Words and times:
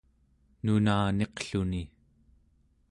nunaniqluni 0.63 1.83